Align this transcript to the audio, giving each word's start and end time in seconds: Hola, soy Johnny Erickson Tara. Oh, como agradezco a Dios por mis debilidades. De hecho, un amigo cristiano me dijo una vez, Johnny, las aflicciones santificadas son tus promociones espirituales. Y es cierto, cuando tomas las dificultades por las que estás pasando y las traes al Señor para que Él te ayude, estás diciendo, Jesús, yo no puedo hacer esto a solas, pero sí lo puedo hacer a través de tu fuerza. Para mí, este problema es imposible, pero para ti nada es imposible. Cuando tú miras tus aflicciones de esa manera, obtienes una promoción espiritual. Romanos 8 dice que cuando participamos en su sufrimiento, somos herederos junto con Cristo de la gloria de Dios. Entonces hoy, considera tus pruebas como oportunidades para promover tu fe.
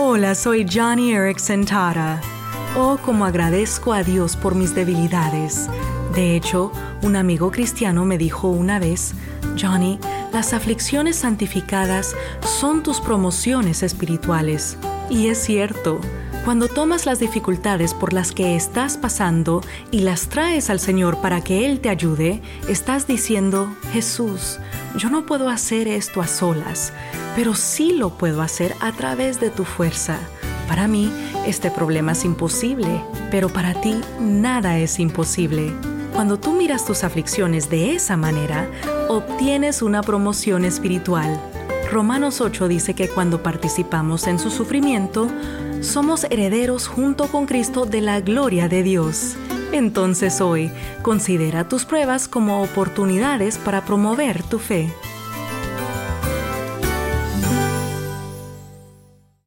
Hola, 0.00 0.36
soy 0.36 0.64
Johnny 0.64 1.12
Erickson 1.12 1.64
Tara. 1.64 2.20
Oh, 2.76 2.98
como 3.04 3.24
agradezco 3.24 3.92
a 3.92 4.04
Dios 4.04 4.36
por 4.36 4.54
mis 4.54 4.72
debilidades. 4.72 5.68
De 6.14 6.36
hecho, 6.36 6.70
un 7.02 7.16
amigo 7.16 7.50
cristiano 7.50 8.04
me 8.04 8.16
dijo 8.16 8.46
una 8.46 8.78
vez, 8.78 9.14
Johnny, 9.60 9.98
las 10.32 10.54
aflicciones 10.54 11.16
santificadas 11.16 12.14
son 12.42 12.84
tus 12.84 13.00
promociones 13.00 13.82
espirituales. 13.82 14.78
Y 15.10 15.26
es 15.26 15.38
cierto, 15.38 16.00
cuando 16.44 16.68
tomas 16.68 17.04
las 17.04 17.18
dificultades 17.18 17.92
por 17.92 18.12
las 18.12 18.30
que 18.30 18.54
estás 18.54 18.96
pasando 18.96 19.62
y 19.90 20.00
las 20.02 20.28
traes 20.28 20.70
al 20.70 20.78
Señor 20.78 21.20
para 21.20 21.40
que 21.40 21.66
Él 21.66 21.80
te 21.80 21.88
ayude, 21.88 22.40
estás 22.68 23.08
diciendo, 23.08 23.68
Jesús, 23.92 24.60
yo 24.96 25.10
no 25.10 25.26
puedo 25.26 25.48
hacer 25.48 25.88
esto 25.88 26.20
a 26.20 26.26
solas, 26.26 26.92
pero 27.36 27.54
sí 27.54 27.92
lo 27.92 28.10
puedo 28.10 28.42
hacer 28.42 28.74
a 28.80 28.92
través 28.92 29.40
de 29.40 29.50
tu 29.50 29.64
fuerza. 29.64 30.18
Para 30.68 30.88
mí, 30.88 31.12
este 31.46 31.70
problema 31.70 32.12
es 32.12 32.24
imposible, 32.24 33.02
pero 33.30 33.48
para 33.48 33.80
ti 33.80 34.00
nada 34.20 34.78
es 34.78 34.98
imposible. 34.98 35.72
Cuando 36.14 36.38
tú 36.38 36.52
miras 36.52 36.84
tus 36.84 37.04
aflicciones 37.04 37.70
de 37.70 37.94
esa 37.94 38.16
manera, 38.16 38.68
obtienes 39.08 39.82
una 39.82 40.02
promoción 40.02 40.64
espiritual. 40.64 41.40
Romanos 41.90 42.40
8 42.40 42.68
dice 42.68 42.94
que 42.94 43.08
cuando 43.08 43.42
participamos 43.42 44.26
en 44.26 44.38
su 44.38 44.50
sufrimiento, 44.50 45.28
somos 45.80 46.24
herederos 46.24 46.86
junto 46.86 47.28
con 47.28 47.46
Cristo 47.46 47.86
de 47.86 48.00
la 48.00 48.20
gloria 48.20 48.68
de 48.68 48.82
Dios. 48.82 49.36
Entonces 49.72 50.40
hoy, 50.40 50.70
considera 51.02 51.68
tus 51.68 51.84
pruebas 51.84 52.28
como 52.28 52.62
oportunidades 52.62 53.58
para 53.58 53.84
promover 53.84 54.42
tu 54.42 54.58
fe. 54.58 54.92